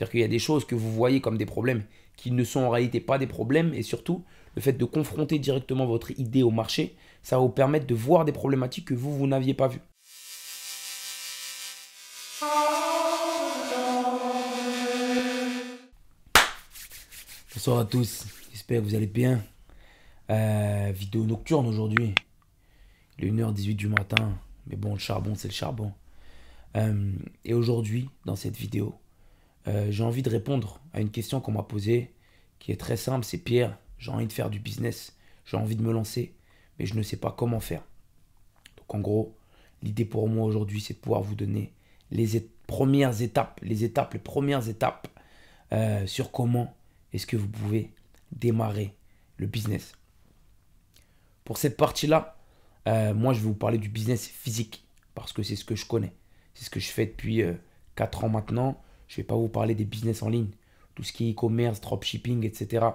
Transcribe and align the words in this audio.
C'est-à-dire 0.00 0.12
qu'il 0.12 0.20
y 0.20 0.24
a 0.24 0.28
des 0.28 0.38
choses 0.38 0.64
que 0.64 0.74
vous 0.74 0.90
voyez 0.90 1.20
comme 1.20 1.36
des 1.36 1.44
problèmes 1.44 1.84
qui 2.16 2.30
ne 2.30 2.42
sont 2.42 2.60
en 2.60 2.70
réalité 2.70 3.00
pas 3.00 3.18
des 3.18 3.26
problèmes. 3.26 3.74
Et 3.74 3.82
surtout, 3.82 4.24
le 4.56 4.62
fait 4.62 4.72
de 4.72 4.84
confronter 4.86 5.38
directement 5.38 5.84
votre 5.84 6.18
idée 6.18 6.42
au 6.42 6.50
marché, 6.50 6.96
ça 7.22 7.36
va 7.36 7.42
vous 7.42 7.50
permettre 7.50 7.86
de 7.86 7.94
voir 7.94 8.24
des 8.24 8.32
problématiques 8.32 8.86
que 8.86 8.94
vous, 8.94 9.14
vous 9.14 9.26
n'aviez 9.26 9.52
pas 9.52 9.68
vues. 9.68 9.82
Bonsoir 17.52 17.80
à 17.80 17.84
tous, 17.84 18.24
j'espère 18.52 18.80
que 18.80 18.86
vous 18.86 18.94
allez 18.94 19.06
bien. 19.06 19.44
Euh, 20.30 20.92
vidéo 20.94 21.26
nocturne 21.26 21.66
aujourd'hui. 21.66 22.14
Il 23.18 23.26
est 23.26 23.30
1h18 23.32 23.76
du 23.76 23.88
matin, 23.88 24.38
mais 24.66 24.76
bon, 24.76 24.94
le 24.94 24.98
charbon, 24.98 25.34
c'est 25.34 25.48
le 25.48 25.52
charbon. 25.52 25.92
Euh, 26.74 27.12
et 27.44 27.52
aujourd'hui, 27.52 28.08
dans 28.24 28.36
cette 28.36 28.56
vidéo, 28.56 28.94
euh, 29.68 29.90
j'ai 29.90 30.02
envie 30.02 30.22
de 30.22 30.30
répondre 30.30 30.80
à 30.92 31.00
une 31.00 31.10
question 31.10 31.40
qu'on 31.40 31.52
m'a 31.52 31.62
posée, 31.62 32.12
qui 32.58 32.72
est 32.72 32.80
très 32.80 32.96
simple, 32.96 33.24
c'est 33.24 33.38
Pierre, 33.38 33.78
j'ai 33.98 34.10
envie 34.10 34.26
de 34.26 34.32
faire 34.32 34.50
du 34.50 34.58
business, 34.58 35.16
j'ai 35.44 35.56
envie 35.56 35.76
de 35.76 35.82
me 35.82 35.92
lancer, 35.92 36.34
mais 36.78 36.86
je 36.86 36.94
ne 36.94 37.02
sais 37.02 37.16
pas 37.16 37.34
comment 37.36 37.60
faire. 37.60 37.82
Donc 38.76 38.94
en 38.94 39.00
gros, 39.00 39.36
l'idée 39.82 40.04
pour 40.04 40.28
moi 40.28 40.46
aujourd'hui, 40.46 40.80
c'est 40.80 40.94
de 40.94 40.98
pouvoir 40.98 41.22
vous 41.22 41.34
donner 41.34 41.72
les 42.10 42.40
premières 42.66 43.22
étapes, 43.22 43.60
les 43.62 43.84
étapes, 43.84 44.14
les 44.14 44.20
premières 44.20 44.68
étapes 44.68 45.08
euh, 45.72 46.06
sur 46.06 46.30
comment 46.30 46.74
est-ce 47.12 47.26
que 47.26 47.36
vous 47.36 47.48
pouvez 47.48 47.90
démarrer 48.32 48.94
le 49.36 49.46
business. 49.46 49.92
Pour 51.44 51.58
cette 51.58 51.76
partie-là, 51.76 52.36
euh, 52.86 53.12
moi 53.12 53.32
je 53.32 53.40
vais 53.40 53.46
vous 53.46 53.54
parler 53.54 53.78
du 53.78 53.88
business 53.88 54.26
physique 54.26 54.84
parce 55.14 55.32
que 55.32 55.42
c'est 55.42 55.56
ce 55.56 55.64
que 55.64 55.74
je 55.74 55.86
connais. 55.86 56.12
C'est 56.54 56.64
ce 56.64 56.70
que 56.70 56.80
je 56.80 56.88
fais 56.88 57.06
depuis 57.06 57.42
4 57.96 58.24
ans 58.24 58.28
maintenant. 58.28 58.80
Je 59.10 59.14
ne 59.14 59.16
vais 59.16 59.26
pas 59.26 59.34
vous 59.34 59.48
parler 59.48 59.74
des 59.74 59.84
business 59.84 60.22
en 60.22 60.28
ligne, 60.28 60.50
tout 60.94 61.02
ce 61.02 61.12
qui 61.12 61.28
est 61.28 61.32
e-commerce, 61.32 61.80
dropshipping, 61.80 62.46
etc. 62.46 62.86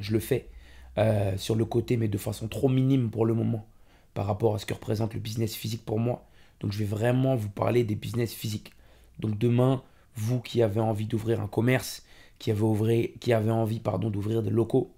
Je 0.00 0.14
le 0.14 0.20
fais 0.20 0.48
euh, 0.96 1.36
sur 1.36 1.54
le 1.54 1.66
côté, 1.66 1.98
mais 1.98 2.08
de 2.08 2.16
façon 2.16 2.48
trop 2.48 2.70
minime 2.70 3.10
pour 3.10 3.26
le 3.26 3.34
moment 3.34 3.68
par 4.14 4.24
rapport 4.24 4.54
à 4.54 4.58
ce 4.58 4.64
que 4.64 4.72
représente 4.72 5.12
le 5.12 5.20
business 5.20 5.54
physique 5.54 5.84
pour 5.84 5.98
moi. 5.98 6.26
Donc 6.60 6.72
je 6.72 6.78
vais 6.78 6.86
vraiment 6.86 7.36
vous 7.36 7.50
parler 7.50 7.84
des 7.84 7.94
business 7.94 8.32
physiques. 8.32 8.72
Donc 9.18 9.36
demain, 9.36 9.82
vous 10.16 10.40
qui 10.40 10.62
avez 10.62 10.80
envie 10.80 11.06
d'ouvrir 11.06 11.42
un 11.42 11.46
commerce, 11.46 12.06
qui 12.38 12.50
avez, 12.50 13.14
qui 13.20 13.34
envie 13.34 13.80
pardon, 13.80 14.08
d'ouvrir 14.08 14.42
des 14.42 14.50
locaux, 14.50 14.94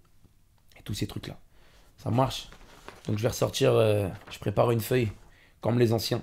et 0.79 0.83
tous 0.83 0.95
ces 0.95 1.09
trucs-là. 1.09 1.41
Ça 1.99 2.11
marche? 2.11 2.51
Donc 3.09 3.19
je 3.19 3.23
vais 3.23 3.31
ressortir, 3.31 3.73
euh, 3.73 4.09
je 4.31 4.39
prépare 4.39 4.71
une 4.71 4.81
feuille 4.81 5.11
comme 5.61 5.81
les 5.81 5.93
anciens 5.93 6.23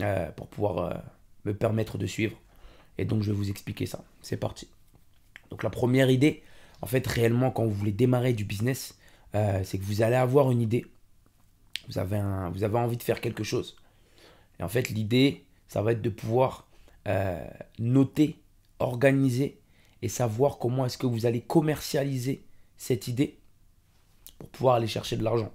euh, 0.00 0.28
pour 0.32 0.48
pouvoir 0.48 1.04
me 1.44 1.54
permettre 1.54 1.98
de 1.98 2.06
suivre. 2.06 2.36
Et 2.98 3.04
donc, 3.04 3.22
je 3.22 3.30
vais 3.30 3.36
vous 3.36 3.50
expliquer 3.50 3.86
ça. 3.86 4.04
C'est 4.20 4.36
parti. 4.36 4.68
Donc, 5.50 5.62
la 5.62 5.70
première 5.70 6.10
idée, 6.10 6.42
en 6.80 6.86
fait, 6.86 7.06
réellement, 7.06 7.50
quand 7.50 7.64
vous 7.64 7.72
voulez 7.72 7.92
démarrer 7.92 8.32
du 8.32 8.44
business, 8.44 8.98
euh, 9.34 9.62
c'est 9.64 9.78
que 9.78 9.84
vous 9.84 10.02
allez 10.02 10.16
avoir 10.16 10.50
une 10.50 10.60
idée. 10.60 10.86
Vous 11.88 11.98
avez, 11.98 12.18
envie 12.18 12.96
de 12.96 13.02
faire 13.02 13.20
quelque 13.20 13.44
chose. 13.44 13.76
Et 14.58 14.62
en 14.62 14.68
fait, 14.68 14.88
l'idée, 14.90 15.44
ça 15.68 15.82
va 15.82 15.92
être 15.92 16.02
de 16.02 16.10
pouvoir 16.10 16.66
euh, 17.08 17.44
noter, 17.78 18.36
organiser 18.78 19.58
et 20.02 20.08
savoir 20.08 20.58
comment 20.58 20.86
est-ce 20.86 20.98
que 20.98 21.06
vous 21.06 21.26
allez 21.26 21.40
commercialiser 21.40 22.44
cette 22.76 23.08
idée 23.08 23.38
pour 24.38 24.48
pouvoir 24.48 24.74
aller 24.76 24.86
chercher 24.86 25.16
de 25.16 25.24
l'argent. 25.24 25.52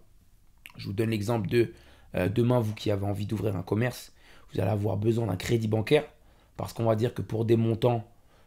Je 0.77 0.87
vous 0.87 0.93
donne 0.93 1.09
l'exemple 1.09 1.47
de 1.47 1.73
euh, 2.15 2.29
demain, 2.29 2.59
vous 2.59 2.73
qui 2.73 2.91
avez 2.91 3.05
envie 3.05 3.25
d'ouvrir 3.25 3.55
un 3.55 3.63
commerce, 3.63 4.13
vous 4.51 4.61
allez 4.61 4.69
avoir 4.69 4.97
besoin 4.97 5.27
d'un 5.27 5.35
crédit 5.35 5.67
bancaire 5.67 6.05
parce 6.57 6.73
qu'on 6.73 6.85
va 6.85 6.95
dire 6.95 7.13
que 7.13 7.21
pour 7.21 7.45
des 7.45 7.55
montants 7.55 8.03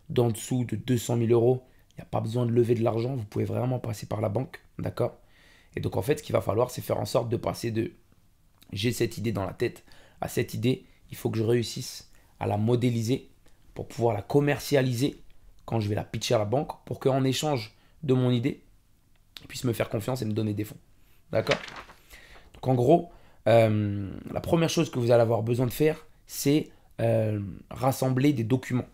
d'en 0.09 0.29
dessous 0.29 0.65
de 0.65 0.77
200 0.77 1.19
000 1.19 1.31
euros, 1.31 1.63
il 1.93 2.01
n'y 2.01 2.03
a 2.03 2.07
pas 2.07 2.21
besoin 2.21 2.45
de 2.45 2.51
lever 2.51 2.75
de 2.75 2.83
l'argent. 2.83 3.15
Vous 3.15 3.25
pouvez 3.25 3.45
vraiment 3.45 3.79
passer 3.79 4.07
par 4.07 4.21
la 4.21 4.29
banque. 4.29 4.61
D'accord? 4.79 5.17
Et 5.77 5.81
donc, 5.81 5.97
en 5.97 6.03
fait, 6.03 6.19
ce 6.19 6.23
qu'il 6.23 6.33
va 6.33 6.41
falloir, 6.41 6.71
c'est 6.71 6.83
faire 6.83 6.99
en 6.99 7.05
sorte 7.05 7.29
de 7.29 7.37
passer 7.37 7.71
de 7.71 7.93
j'ai 8.73 8.93
cette 8.93 9.19
idée 9.19 9.33
dans 9.33 9.45
la 9.45 9.53
tête 9.53 9.85
à 10.21 10.29
cette 10.29 10.55
idée. 10.55 10.85
Il 11.11 11.17
faut 11.17 11.31
que 11.31 11.39
je 11.39 11.45
réussisse 11.45 12.11
à 12.39 12.47
la 12.47 12.57
modéliser 12.57 13.31
pour 13.75 13.87
pouvoir 13.89 14.15
la 14.15 14.23
commercialiser 14.23 15.23
quand 15.65 15.81
je 15.81 15.89
vais 15.89 15.95
la 15.95 16.05
pitcher 16.05 16.35
à 16.35 16.39
la 16.39 16.45
banque 16.45 16.73
pour 16.85 16.99
qu'en 16.99 17.23
échange 17.25 17.77
de 18.03 18.15
mon 18.15 18.31
idée, 18.31 18.63
ils 19.43 19.47
puissent 19.47 19.65
me 19.65 19.73
faire 19.73 19.89
confiance 19.89 20.23
et 20.23 20.25
me 20.25 20.33
donner 20.33 20.55
des 20.55 20.65
fonds. 20.65 20.79
D'accord? 21.31 21.59
Donc, 22.55 22.67
en 22.67 22.75
gros, 22.75 23.11
euh, 23.47 24.11
la 24.33 24.41
première 24.41 24.69
chose 24.69 24.91
que 24.91 24.99
vous 24.99 25.11
allez 25.11 25.23
avoir 25.23 25.43
besoin 25.43 25.67
de 25.67 25.73
faire, 25.73 26.07
c'est 26.27 26.71
euh, 27.01 27.41
rassembler 27.71 28.33
des 28.33 28.45
documents. 28.45 28.89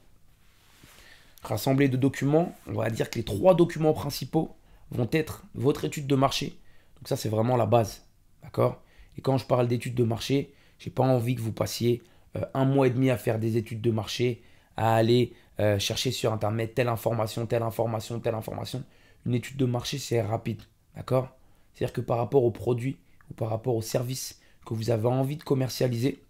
Rassembler 1.42 1.88
des 1.88 1.96
documents, 1.96 2.54
on 2.66 2.74
va 2.74 2.90
dire 2.90 3.10
que 3.10 3.18
les 3.18 3.24
trois 3.24 3.54
documents 3.54 3.92
principaux 3.92 4.54
vont 4.90 5.08
être 5.12 5.44
votre 5.54 5.84
étude 5.84 6.06
de 6.06 6.14
marché. 6.14 6.58
Donc 6.96 7.08
ça, 7.08 7.16
c'est 7.16 7.28
vraiment 7.28 7.56
la 7.56 7.66
base. 7.66 8.04
D'accord? 8.42 8.80
Et 9.18 9.20
quand 9.20 9.38
je 9.38 9.46
parle 9.46 9.66
d'études 9.68 9.94
de 9.94 10.04
marché, 10.04 10.52
j'ai 10.78 10.90
pas 10.90 11.02
envie 11.02 11.34
que 11.34 11.40
vous 11.40 11.52
passiez 11.52 12.02
euh, 12.36 12.44
un 12.54 12.64
mois 12.64 12.86
et 12.86 12.90
demi 12.90 13.10
à 13.10 13.16
faire 13.16 13.38
des 13.38 13.56
études 13.56 13.80
de 13.80 13.90
marché, 13.90 14.42
à 14.76 14.94
aller 14.94 15.32
euh, 15.58 15.78
chercher 15.78 16.10
sur 16.10 16.32
Internet 16.32 16.74
telle 16.74 16.88
information, 16.88 17.46
telle 17.46 17.62
information, 17.62 18.20
telle 18.20 18.34
information. 18.34 18.84
Une 19.24 19.34
étude 19.34 19.56
de 19.56 19.66
marché, 19.66 19.98
c'est 19.98 20.20
rapide. 20.20 20.62
D'accord? 20.94 21.28
C'est-à-dire 21.74 21.92
que 21.92 22.00
par 22.00 22.18
rapport 22.18 22.44
aux 22.44 22.50
produits 22.50 22.98
ou 23.30 23.34
par 23.34 23.50
rapport 23.50 23.74
aux 23.74 23.82
services 23.82 24.40
que 24.64 24.74
vous 24.74 24.90
avez 24.90 25.08
envie 25.08 25.36
de 25.36 25.42
commercialiser, 25.42 26.22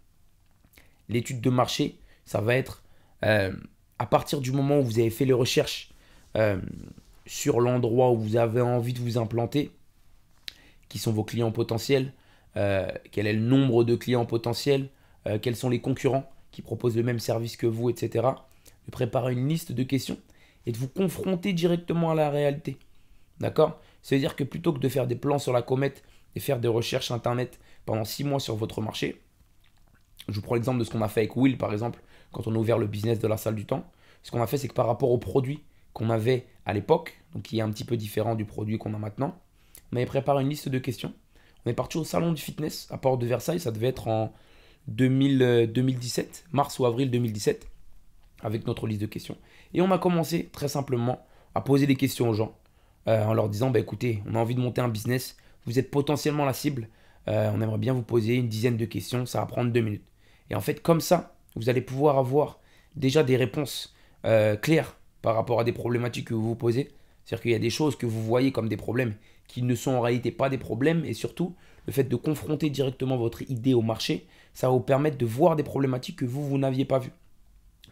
l'étude 1.08 1.40
de 1.40 1.50
marché, 1.50 1.98
ça 2.24 2.40
va 2.40 2.54
être 2.56 2.82
euh, 3.24 3.52
à 3.98 4.06
partir 4.06 4.40
du 4.40 4.52
moment 4.52 4.78
où 4.78 4.82
vous 4.82 4.98
avez 4.98 5.10
fait 5.10 5.24
les 5.24 5.32
recherches 5.32 5.90
euh, 6.36 6.60
sur 7.24 7.60
l'endroit 7.60 8.10
où 8.12 8.18
vous 8.18 8.36
avez 8.36 8.60
envie 8.60 8.92
de 8.92 9.00
vous 9.00 9.18
implanter, 9.18 9.70
qui 10.88 10.98
sont 10.98 11.12
vos 11.12 11.24
clients 11.24 11.52
potentiels, 11.52 12.12
euh, 12.56 12.88
quel 13.10 13.26
est 13.26 13.32
le 13.32 13.40
nombre 13.40 13.84
de 13.84 13.96
clients 13.96 14.26
potentiels, 14.26 14.88
quels 15.42 15.56
sont 15.56 15.68
les 15.68 15.80
concurrents 15.80 16.30
qui 16.52 16.62
proposent 16.62 16.96
le 16.96 17.02
même 17.02 17.18
service 17.18 17.56
que 17.56 17.66
vous, 17.66 17.90
etc. 17.90 18.28
De 18.86 18.92
préparer 18.92 19.32
une 19.32 19.48
liste 19.48 19.72
de 19.72 19.82
questions 19.82 20.18
et 20.66 20.70
de 20.70 20.76
vous 20.76 20.86
confronter 20.86 21.52
directement 21.52 22.12
à 22.12 22.14
la 22.14 22.30
réalité. 22.30 22.76
D'accord? 23.40 23.80
C'est-à-dire 24.02 24.36
que 24.36 24.44
plutôt 24.44 24.72
que 24.72 24.78
de 24.78 24.88
faire 24.88 25.08
des 25.08 25.16
plans 25.16 25.40
sur 25.40 25.52
la 25.52 25.62
comète 25.62 26.04
et 26.36 26.40
faire 26.40 26.60
des 26.60 26.68
recherches 26.68 27.10
internet 27.10 27.58
pendant 27.86 28.04
six 28.04 28.22
mois 28.22 28.38
sur 28.38 28.54
votre 28.54 28.80
marché, 28.80 29.20
je 30.28 30.34
vous 30.34 30.42
prends 30.42 30.54
l'exemple 30.54 30.78
de 30.78 30.84
ce 30.84 30.90
qu'on 30.90 31.02
a 31.02 31.08
fait 31.08 31.20
avec 31.20 31.36
Will, 31.36 31.56
par 31.58 31.72
exemple, 31.72 32.02
quand 32.32 32.46
on 32.46 32.54
a 32.54 32.58
ouvert 32.58 32.78
le 32.78 32.86
business 32.86 33.18
de 33.18 33.28
la 33.28 33.36
salle 33.36 33.54
du 33.54 33.66
temps. 33.66 33.84
Ce 34.22 34.30
qu'on 34.30 34.42
a 34.42 34.46
fait, 34.46 34.58
c'est 34.58 34.68
que 34.68 34.74
par 34.74 34.86
rapport 34.86 35.10
au 35.10 35.18
produit 35.18 35.62
qu'on 35.92 36.10
avait 36.10 36.46
à 36.64 36.72
l'époque, 36.72 37.20
qui 37.42 37.58
est 37.58 37.62
un 37.62 37.70
petit 37.70 37.84
peu 37.84 37.96
différent 37.96 38.34
du 38.34 38.44
produit 38.44 38.78
qu'on 38.78 38.92
a 38.94 38.98
maintenant, 38.98 39.38
on 39.92 39.96
avait 39.96 40.06
préparé 40.06 40.42
une 40.42 40.48
liste 40.48 40.68
de 40.68 40.78
questions. 40.78 41.12
On 41.64 41.70
est 41.70 41.74
parti 41.74 41.96
au 41.98 42.04
salon 42.04 42.32
du 42.32 42.42
fitness 42.42 42.88
à 42.90 42.98
Port 42.98 43.18
de 43.18 43.26
Versailles, 43.26 43.60
ça 43.60 43.70
devait 43.70 43.88
être 43.88 44.08
en 44.08 44.32
2017, 44.88 46.44
euh, 46.44 46.48
mars 46.52 46.78
ou 46.78 46.86
avril 46.86 47.10
2017, 47.10 47.68
avec 48.42 48.66
notre 48.66 48.86
liste 48.86 49.00
de 49.00 49.06
questions. 49.06 49.36
Et 49.74 49.80
on 49.80 49.90
a 49.90 49.98
commencé 49.98 50.48
très 50.52 50.68
simplement 50.68 51.24
à 51.54 51.60
poser 51.60 51.86
des 51.86 51.96
questions 51.96 52.28
aux 52.28 52.34
gens 52.34 52.56
euh, 53.08 53.24
en 53.24 53.34
leur 53.34 53.48
disant 53.48 53.70
bah, 53.70 53.78
écoutez, 53.78 54.22
on 54.26 54.34
a 54.34 54.38
envie 54.38 54.54
de 54.54 54.60
monter 54.60 54.80
un 54.80 54.88
business, 54.88 55.36
vous 55.64 55.78
êtes 55.78 55.90
potentiellement 55.90 56.44
la 56.44 56.52
cible, 56.52 56.88
euh, 57.28 57.50
on 57.54 57.60
aimerait 57.60 57.78
bien 57.78 57.94
vous 57.94 58.02
poser 58.02 58.34
une 58.34 58.48
dizaine 58.48 58.76
de 58.76 58.84
questions, 58.84 59.26
ça 59.26 59.40
va 59.40 59.46
prendre 59.46 59.72
deux 59.72 59.80
minutes. 59.80 60.04
Et 60.50 60.54
en 60.54 60.60
fait, 60.60 60.82
comme 60.82 61.00
ça, 61.00 61.36
vous 61.54 61.68
allez 61.68 61.80
pouvoir 61.80 62.18
avoir 62.18 62.60
déjà 62.94 63.22
des 63.22 63.36
réponses 63.36 63.94
euh, 64.24 64.56
claires 64.56 64.96
par 65.22 65.34
rapport 65.34 65.60
à 65.60 65.64
des 65.64 65.72
problématiques 65.72 66.28
que 66.28 66.34
vous 66.34 66.48
vous 66.48 66.54
posez. 66.54 66.90
C'est-à-dire 67.24 67.42
qu'il 67.42 67.50
y 67.52 67.54
a 67.54 67.58
des 67.58 67.70
choses 67.70 67.96
que 67.96 68.06
vous 68.06 68.22
voyez 68.22 68.52
comme 68.52 68.68
des 68.68 68.76
problèmes 68.76 69.14
qui 69.48 69.62
ne 69.62 69.74
sont 69.74 69.92
en 69.92 70.00
réalité 70.00 70.30
pas 70.30 70.48
des 70.48 70.58
problèmes. 70.58 71.04
Et 71.04 71.14
surtout, 71.14 71.54
le 71.86 71.92
fait 71.92 72.04
de 72.04 72.16
confronter 72.16 72.70
directement 72.70 73.16
votre 73.16 73.42
idée 73.50 73.74
au 73.74 73.82
marché, 73.82 74.26
ça 74.54 74.68
va 74.68 74.72
vous 74.72 74.80
permettre 74.80 75.18
de 75.18 75.26
voir 75.26 75.56
des 75.56 75.62
problématiques 75.62 76.16
que 76.16 76.24
vous, 76.24 76.46
vous 76.46 76.58
n'aviez 76.58 76.84
pas 76.84 76.98
vues. 76.98 77.12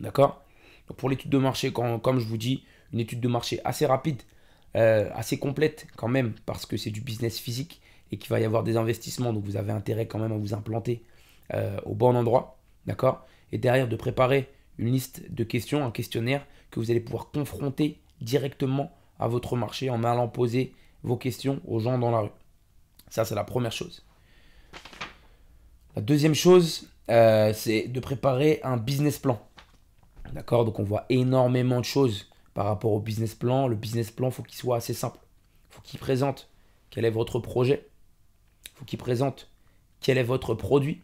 D'accord? 0.01 0.43
Donc 0.89 0.97
pour 0.97 1.09
l'étude 1.09 1.31
de 1.31 1.39
marché, 1.39 1.73
comme 1.73 2.19
je 2.19 2.27
vous 2.27 2.37
dis, 2.37 2.65
une 2.93 3.01
étude 3.01 3.21
de 3.21 3.29
marché 3.29 3.61
assez 3.65 3.87
rapide, 3.87 4.23
euh, 4.77 5.09
assez 5.15 5.39
complète 5.39 5.87
quand 5.97 6.09
même, 6.09 6.35
parce 6.47 6.67
que 6.67 6.77
c'est 6.77 6.91
du 6.91 7.01
business 7.01 7.39
physique 7.39 7.81
et 8.13 8.19
qu'il 8.19 8.29
va 8.31 8.41
y 8.41 8.45
avoir 8.45 8.63
des 8.63 8.77
investissements. 8.77 9.33
Donc 9.33 9.45
vous 9.45 9.57
avez 9.57 9.73
intérêt 9.73 10.07
quand 10.07 10.19
même 10.19 10.33
à 10.33 10.37
vous 10.37 10.55
implanter 10.55 11.03
euh, 11.53 11.79
au 11.85 11.95
bon 11.95 12.17
endroit, 12.17 12.54
d'accord? 12.87 13.27
Et 13.53 13.59
derrière 13.59 13.89
de 13.89 13.97
préparer 13.97 14.51
une 14.79 14.91
liste 14.91 15.31
de 15.31 15.45
questions, 15.45 15.85
un 15.85 15.91
questionnaire 15.91 16.47
que 16.71 16.81
vous 16.81 16.91
allez 16.91 17.01
pouvoir 17.01 17.31
confronter 17.31 18.01
directement 18.21 18.93
à 19.19 19.29
votre 19.29 19.57
marché 19.57 19.91
en 19.91 20.03
allant 20.03 20.29
poser 20.29 20.75
vos 21.03 21.17
questions 21.17 21.61
aux 21.67 21.79
gens 21.81 21.99
dans 21.99 22.11
la 22.11 22.21
rue. 22.21 22.31
Ça, 23.09 23.25
c'est 23.25 23.35
la 23.35 23.45
première 23.45 23.73
chose. 23.73 24.05
La 25.95 26.03
deuxième 26.03 26.35
chose, 26.35 26.89
euh, 27.11 27.53
c'est 27.53 27.87
de 27.87 28.01
préparer 28.01 28.61
un 28.65 28.77
business 28.77 29.19
plan. 29.19 29.41
D'accord? 30.33 30.65
Donc 30.65 30.81
on 30.81 30.83
voit 30.83 31.05
énormément 31.11 31.79
de 31.79 31.85
choses 31.85 32.31
par 32.55 32.67
rapport 32.67 32.93
au 32.93 33.01
business 33.01 33.35
plan. 33.35 33.69
Le 33.69 33.77
business 33.77 34.11
plan, 34.11 34.29
il 34.29 34.33
faut 34.33 34.43
qu'il 34.43 34.57
soit 34.57 34.77
assez 34.77 34.95
simple. 34.95 35.19
Il 35.71 35.75
faut 35.75 35.83
qu'il 35.83 36.01
présente 36.01 36.51
quel 36.91 37.05
est 37.05 37.11
votre 37.11 37.39
projet. 37.39 37.89
Il 38.67 38.79
faut 38.79 38.85
qu'il 38.85 38.99
présente 38.99 39.51
quel 40.01 40.19
est 40.19 40.25
votre 40.25 40.55
produit 40.55 41.03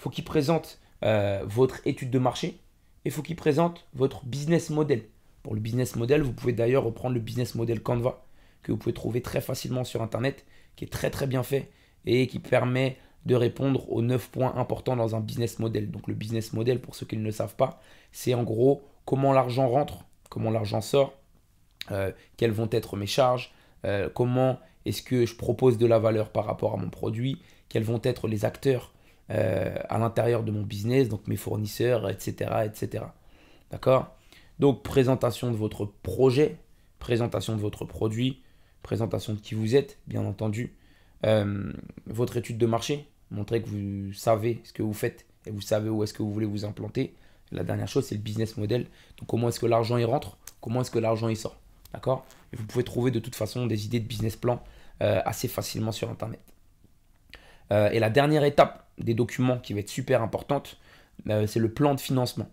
faut 0.00 0.10
qu'il 0.10 0.24
présente 0.24 0.78
euh, 1.04 1.42
votre 1.46 1.80
étude 1.86 2.10
de 2.10 2.18
marché. 2.18 2.60
il 3.04 3.10
faut 3.10 3.22
qu'il 3.22 3.36
présente 3.36 3.86
votre 3.94 4.24
business 4.24 4.70
model. 4.70 5.04
Pour 5.42 5.54
le 5.54 5.60
business 5.60 5.96
model, 5.96 6.22
vous 6.22 6.32
pouvez 6.32 6.52
d'ailleurs 6.52 6.84
reprendre 6.84 7.14
le 7.14 7.20
business 7.20 7.54
model 7.54 7.82
Canva 7.82 8.24
que 8.62 8.72
vous 8.72 8.78
pouvez 8.78 8.92
trouver 8.92 9.22
très 9.22 9.40
facilement 9.40 9.84
sur 9.84 10.02
Internet, 10.02 10.44
qui 10.76 10.84
est 10.84 10.88
très 10.88 11.10
très 11.10 11.26
bien 11.26 11.42
fait 11.42 11.70
et 12.04 12.26
qui 12.26 12.38
permet 12.38 12.98
de 13.26 13.34
répondre 13.34 13.90
aux 13.90 14.02
9 14.02 14.30
points 14.30 14.54
importants 14.56 14.96
dans 14.96 15.14
un 15.14 15.20
business 15.20 15.58
model. 15.58 15.90
Donc 15.90 16.08
le 16.08 16.14
business 16.14 16.52
model, 16.52 16.80
pour 16.80 16.94
ceux 16.94 17.06
qui 17.06 17.16
ne 17.16 17.24
le 17.24 17.32
savent 17.32 17.56
pas, 17.56 17.80
c'est 18.12 18.34
en 18.34 18.42
gros 18.42 18.82
comment 19.04 19.32
l'argent 19.32 19.68
rentre, 19.68 20.04
comment 20.28 20.50
l'argent 20.50 20.80
sort, 20.80 21.14
euh, 21.90 22.12
quelles 22.36 22.52
vont 22.52 22.68
être 22.70 22.96
mes 22.96 23.06
charges, 23.06 23.52
euh, 23.84 24.08
comment 24.08 24.58
est-ce 24.84 25.02
que 25.02 25.26
je 25.26 25.34
propose 25.34 25.78
de 25.78 25.86
la 25.86 25.98
valeur 25.98 26.30
par 26.30 26.46
rapport 26.46 26.74
à 26.74 26.76
mon 26.76 26.88
produit, 26.88 27.40
quels 27.68 27.82
vont 27.82 28.00
être 28.02 28.28
les 28.28 28.44
acteurs 28.44 28.92
euh, 29.30 29.76
à 29.88 29.98
l'intérieur 29.98 30.42
de 30.42 30.50
mon 30.50 30.62
business, 30.62 31.08
donc 31.08 31.26
mes 31.28 31.36
fournisseurs, 31.36 32.08
etc. 32.08 32.50
etc. 32.64 33.04
D'accord? 33.70 34.16
Donc 34.58 34.82
présentation 34.82 35.50
de 35.50 35.56
votre 35.56 35.86
projet, 35.86 36.56
présentation 36.98 37.54
de 37.54 37.60
votre 37.60 37.84
produit, 37.84 38.42
présentation 38.82 39.34
de 39.34 39.38
qui 39.38 39.54
vous 39.54 39.76
êtes, 39.76 39.98
bien 40.06 40.24
entendu, 40.24 40.74
euh, 41.26 41.72
votre 42.06 42.36
étude 42.36 42.58
de 42.58 42.66
marché, 42.66 43.06
montrer 43.30 43.62
que 43.62 43.68
vous 43.68 44.12
savez 44.12 44.60
ce 44.64 44.72
que 44.72 44.82
vous 44.82 44.92
faites 44.92 45.26
et 45.46 45.50
vous 45.50 45.60
savez 45.60 45.88
où 45.88 46.02
est-ce 46.02 46.14
que 46.14 46.22
vous 46.22 46.32
voulez 46.32 46.46
vous 46.46 46.64
implanter. 46.64 47.14
La 47.52 47.64
dernière 47.64 47.88
chose, 47.88 48.06
c'est 48.06 48.14
le 48.14 48.20
business 48.20 48.56
model. 48.56 48.86
Donc 49.18 49.28
comment 49.28 49.48
est-ce 49.48 49.60
que 49.60 49.66
l'argent 49.66 49.96
y 49.96 50.04
rentre, 50.04 50.38
comment 50.60 50.80
est-ce 50.80 50.90
que 50.90 50.98
l'argent 50.98 51.28
y 51.28 51.36
sort? 51.36 51.56
D'accord? 51.92 52.26
Vous 52.52 52.64
pouvez 52.64 52.84
trouver 52.84 53.10
de 53.10 53.18
toute 53.18 53.34
façon 53.34 53.66
des 53.66 53.86
idées 53.86 54.00
de 54.00 54.06
business 54.06 54.36
plan 54.36 54.62
euh, 55.02 55.20
assez 55.24 55.48
facilement 55.48 55.92
sur 55.92 56.10
Internet. 56.10 56.40
Euh, 57.72 57.90
et 57.90 57.98
la 57.98 58.10
dernière 58.10 58.44
étape 58.44 58.86
des 58.98 59.14
documents 59.14 59.58
qui 59.58 59.72
va 59.72 59.80
être 59.80 59.88
super 59.88 60.22
importante, 60.22 60.78
c'est 61.46 61.58
le 61.58 61.70
plan 61.70 61.94
de 61.94 62.00
financement. 62.00 62.48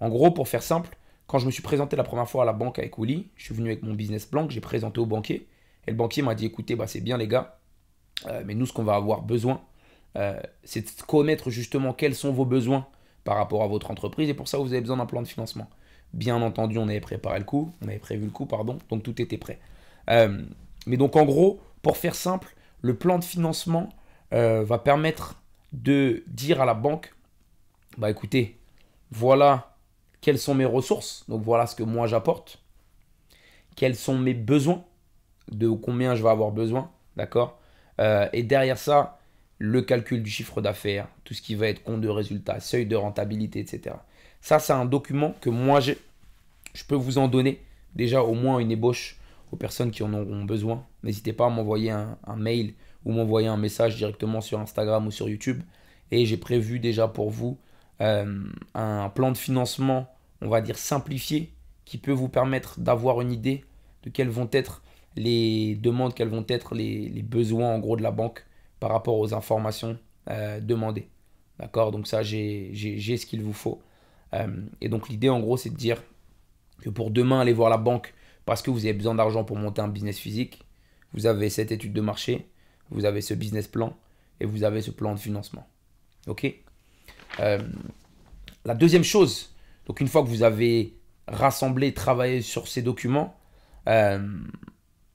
En 0.00 0.08
gros, 0.08 0.32
pour 0.32 0.48
faire 0.48 0.64
simple, 0.64 0.96
quand 1.28 1.38
je 1.38 1.46
me 1.46 1.50
suis 1.50 1.62
présenté 1.62 1.94
la 1.94 2.02
première 2.02 2.28
fois 2.28 2.42
à 2.42 2.46
la 2.46 2.52
banque 2.52 2.78
avec 2.78 2.98
Willy, 2.98 3.28
je 3.36 3.44
suis 3.44 3.54
venu 3.54 3.68
avec 3.68 3.82
mon 3.82 3.94
business 3.94 4.26
plan 4.26 4.46
que 4.46 4.52
j'ai 4.52 4.60
présenté 4.60 4.98
au 4.98 5.06
banquier. 5.06 5.46
Et 5.86 5.90
le 5.90 5.96
banquier 5.96 6.22
m'a 6.22 6.34
dit 6.34 6.46
écoutez, 6.46 6.74
bah, 6.74 6.86
c'est 6.86 7.00
bien 7.00 7.16
les 7.16 7.28
gars, 7.28 7.58
euh, 8.26 8.42
mais 8.44 8.54
nous, 8.54 8.66
ce 8.66 8.72
qu'on 8.72 8.84
va 8.84 8.94
avoir 8.94 9.22
besoin, 9.22 9.60
euh, 10.16 10.40
c'est 10.64 10.80
de 10.80 11.02
connaître 11.06 11.50
justement 11.50 11.92
quels 11.92 12.14
sont 12.14 12.32
vos 12.32 12.44
besoins 12.44 12.86
par 13.24 13.36
rapport 13.36 13.62
à 13.62 13.66
votre 13.66 13.90
entreprise. 13.90 14.28
Et 14.28 14.34
pour 14.34 14.48
ça, 14.48 14.58
vous 14.58 14.72
avez 14.72 14.80
besoin 14.80 14.96
d'un 14.96 15.06
plan 15.06 15.22
de 15.22 15.28
financement. 15.28 15.68
Bien 16.14 16.40
entendu, 16.40 16.78
on 16.78 16.88
avait 16.88 17.00
préparé 17.00 17.38
le 17.38 17.44
coup, 17.44 17.72
on 17.82 17.88
avait 17.88 17.98
prévu 17.98 18.24
le 18.24 18.30
coup, 18.30 18.46
pardon, 18.46 18.78
donc 18.88 19.02
tout 19.02 19.20
était 19.20 19.36
prêt. 19.36 19.58
Euh, 20.08 20.42
mais 20.86 20.96
donc 20.96 21.14
en 21.16 21.26
gros, 21.26 21.60
pour 21.82 21.98
faire 21.98 22.14
simple, 22.14 22.54
le 22.80 22.94
plan 22.94 23.18
de 23.18 23.24
financement 23.24 23.90
va 24.30 24.78
permettre 24.78 25.40
de 25.72 26.22
dire 26.26 26.60
à 26.60 26.64
la 26.64 26.74
banque, 26.74 27.14
bah 27.96 28.10
écoutez, 28.10 28.58
voilà 29.10 29.76
quelles 30.20 30.38
sont 30.38 30.54
mes 30.54 30.64
ressources, 30.64 31.24
donc 31.28 31.42
voilà 31.42 31.66
ce 31.66 31.74
que 31.74 31.82
moi 31.82 32.06
j'apporte, 32.06 32.60
quels 33.76 33.96
sont 33.96 34.18
mes 34.18 34.34
besoins, 34.34 34.84
de 35.50 35.68
combien 35.70 36.14
je 36.14 36.22
vais 36.22 36.28
avoir 36.28 36.50
besoin, 36.50 36.90
d'accord? 37.16 37.58
Euh, 38.00 38.28
et 38.32 38.42
derrière 38.42 38.78
ça, 38.78 39.18
le 39.58 39.82
calcul 39.82 40.22
du 40.22 40.30
chiffre 40.30 40.60
d'affaires, 40.60 41.08
tout 41.24 41.34
ce 41.34 41.42
qui 41.42 41.54
va 41.54 41.68
être 41.68 41.82
compte 41.82 42.00
de 42.00 42.08
résultat, 42.08 42.60
seuil 42.60 42.86
de 42.86 42.96
rentabilité, 42.96 43.60
etc. 43.60 43.96
Ça, 44.40 44.58
c'est 44.58 44.72
un 44.72 44.84
document 44.84 45.34
que 45.40 45.50
moi, 45.50 45.80
j'ai. 45.80 45.98
Je 46.74 46.84
peux 46.84 46.94
vous 46.94 47.18
en 47.18 47.28
donner 47.28 47.60
déjà 47.94 48.22
au 48.22 48.34
moins 48.34 48.58
une 48.60 48.70
ébauche 48.70 49.17
aux 49.52 49.56
personnes 49.56 49.90
qui 49.90 50.02
en 50.02 50.12
auront 50.14 50.44
besoin. 50.44 50.86
N'hésitez 51.02 51.32
pas 51.32 51.46
à 51.46 51.50
m'envoyer 51.50 51.90
un, 51.90 52.18
mail 52.36 52.74
ou 53.04 53.12
m'envoyer 53.12 53.48
un 53.48 53.56
message 53.56 53.96
directement 53.96 54.40
sur 54.40 54.58
Instagram 54.60 55.06
ou 55.06 55.10
sur 55.10 55.28
YouTube. 55.28 55.62
Et 56.10 56.26
j'ai 56.26 56.36
prévu 56.36 56.80
déjà 56.80 57.08
pour 57.08 57.30
vous 57.30 57.58
euh, 58.00 58.44
un 58.74 59.08
plan 59.10 59.32
de 59.32 59.36
financement, 59.36 60.08
on 60.40 60.48
va 60.48 60.60
dire 60.60 60.78
simplifié, 60.78 61.52
qui 61.84 61.98
peut 61.98 62.12
vous 62.12 62.28
permettre 62.28 62.80
d'avoir 62.80 63.20
une 63.20 63.32
idée 63.32 63.64
de 64.04 64.10
quels 64.10 64.28
vont 64.28 64.48
être 64.52 64.82
les 65.16 65.74
demandes, 65.76 66.14
quels 66.14 66.28
vont 66.28 66.44
être 66.48 66.74
les, 66.74 67.22
besoins 67.22 67.74
en 67.74 67.78
gros 67.78 67.96
de 67.96 68.02
la 68.02 68.10
banque 68.10 68.46
par 68.78 68.90
rapport 68.90 69.18
aux 69.18 69.34
informations 69.34 69.98
euh, 70.30 70.60
demandées. 70.60 71.08
D'accord? 71.58 71.90
Donc 71.90 72.06
ça, 72.06 72.22
j'ai 72.22 72.72
ce 72.74 73.26
qu'il 73.26 73.42
vous 73.42 73.52
faut. 73.52 73.82
Euh, 74.34 74.46
et 74.80 74.88
donc 74.88 75.08
l'idée 75.08 75.28
en 75.28 75.40
gros, 75.40 75.56
c'est 75.56 75.70
de 75.70 75.76
dire 75.76 76.02
que 76.82 76.90
pour 76.90 77.10
demain 77.10 77.40
aller 77.40 77.52
voir 77.52 77.70
la 77.70 77.78
banque 77.78 78.14
parce 78.48 78.62
que 78.62 78.70
vous 78.70 78.86
avez 78.86 78.94
besoin 78.94 79.14
d'argent 79.14 79.44
pour 79.44 79.58
monter 79.58 79.82
un 79.82 79.88
business 79.88 80.18
physique, 80.18 80.64
vous 81.12 81.26
avez 81.26 81.50
cette 81.50 81.70
étude 81.70 81.92
de 81.92 82.00
marché, 82.00 82.48
vous 82.88 83.04
avez 83.04 83.20
ce 83.20 83.34
business 83.34 83.68
plan 83.68 83.94
et 84.40 84.46
vous 84.46 84.64
avez 84.64 84.80
ce 84.80 84.90
plan 84.90 85.12
de 85.12 85.18
financement. 85.18 85.68
Ok? 86.26 86.50
Euh, 87.40 87.58
La 88.64 88.74
deuxième 88.74 89.04
chose, 89.04 89.54
donc 89.86 90.00
une 90.00 90.08
fois 90.08 90.22
que 90.22 90.28
vous 90.28 90.42
avez 90.42 90.96
rassemblé, 91.26 91.92
travaillé 91.92 92.40
sur 92.40 92.68
ces 92.68 92.80
documents, 92.80 93.36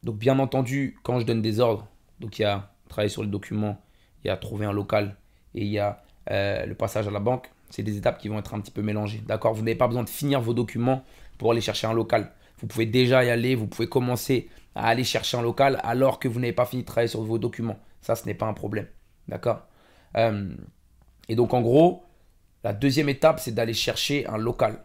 donc 0.04 0.18
bien 0.18 0.38
entendu, 0.38 0.96
quand 1.02 1.20
je 1.20 1.26
donne 1.26 1.42
des 1.42 1.60
ordres, 1.60 1.88
donc 2.20 2.38
il 2.38 2.44
y 2.44 2.46
a 2.46 2.72
travailler 2.88 3.10
sur 3.10 3.24
le 3.24 3.30
document, 3.30 3.82
il 4.24 4.28
y 4.28 4.30
a 4.30 4.38
trouver 4.38 4.68
un 4.68 4.74
local 4.74 5.18
et 5.56 5.62
il 5.62 5.72
y 5.72 5.80
a 5.80 6.04
euh, 6.30 6.68
le 6.68 6.76
passage 6.76 7.08
à 7.08 7.12
la 7.12 7.20
banque, 7.20 7.50
c'est 7.72 7.84
des 7.84 7.98
étapes 7.98 8.20
qui 8.20 8.28
vont 8.30 8.38
être 8.38 8.54
un 8.54 8.60
petit 8.62 8.72
peu 8.72 8.84
mélangées. 8.84 9.24
D'accord? 9.26 9.56
Vous 9.56 9.64
n'avez 9.64 9.76
pas 9.76 9.88
besoin 9.88 10.04
de 10.04 10.10
finir 10.10 10.40
vos 10.40 10.54
documents 10.54 11.04
pour 11.40 11.52
aller 11.52 11.62
chercher 11.62 11.88
un 11.88 11.94
local. 11.94 12.32
Vous 12.64 12.70
pouvez 12.70 12.86
déjà 12.86 13.26
y 13.26 13.30
aller, 13.30 13.56
vous 13.56 13.68
pouvez 13.68 13.90
commencer 13.90 14.50
à 14.74 14.88
aller 14.88 15.04
chercher 15.04 15.36
un 15.38 15.42
local 15.42 15.82
alors 15.84 16.18
que 16.18 16.30
vous 16.30 16.40
n'avez 16.40 16.54
pas 16.54 16.66
fini 16.66 16.84
de 16.84 16.88
travailler 16.88 17.10
sur 17.10 17.22
vos 17.22 17.38
documents. 17.38 17.78
Ça, 18.02 18.16
ce 18.16 18.26
n'est 18.26 18.34
pas 18.34 18.48
un 18.48 18.54
problème. 18.54 18.88
D'accord 19.28 19.68
euh, 20.16 20.50
Et 21.28 21.36
donc 21.36 21.54
en 21.54 21.62
gros, 21.62 22.04
la 22.64 22.72
deuxième 22.72 23.10
étape, 23.10 23.42
c'est 23.42 23.52
d'aller 23.52 23.74
chercher 23.74 24.26
un 24.28 24.38
local 24.38 24.80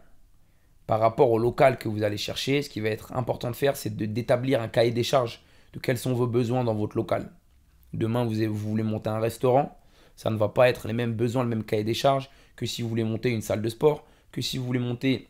par 0.87 0.99
rapport 0.99 1.31
au 1.31 1.37
local 1.37 1.77
que 1.77 1.87
vous 1.87 2.03
allez 2.03 2.17
chercher, 2.17 2.61
ce 2.61 2.69
qui 2.69 2.81
va 2.81 2.89
être 2.89 3.13
important 3.15 3.49
de 3.49 3.55
faire, 3.55 3.77
c'est 3.77 3.95
d'établir 3.95 4.61
un 4.61 4.67
cahier 4.67 4.91
des 4.91 5.03
charges 5.03 5.41
de 5.71 5.79
quels 5.79 5.97
sont 5.97 6.13
vos 6.13 6.27
besoins 6.27 6.65
dans 6.65 6.75
votre 6.75 6.97
local. 6.97 7.31
Demain, 7.93 8.25
vous, 8.25 8.33
vous 8.33 8.69
voulez 8.69 8.83
monter 8.83 9.09
un 9.09 9.19
restaurant, 9.19 9.79
ça 10.17 10.29
ne 10.31 10.35
va 10.35 10.49
pas 10.49 10.67
être 10.67 10.87
les 10.87 10.93
mêmes 10.93 11.13
besoins, 11.13 11.43
le 11.43 11.49
même 11.49 11.63
cahier 11.63 11.85
des 11.85 11.93
charges 11.93 12.29
que 12.57 12.65
si 12.65 12.81
vous 12.81 12.89
voulez 12.89 13.05
monter 13.05 13.29
une 13.29 13.41
salle 13.41 13.61
de 13.61 13.69
sport, 13.69 14.05
que 14.33 14.41
si 14.41 14.57
vous 14.57 14.65
voulez 14.65 14.79
monter 14.79 15.28